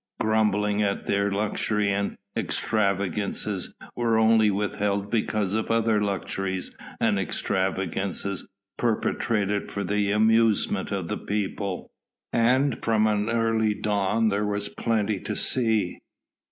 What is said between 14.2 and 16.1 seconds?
there was plenty to see.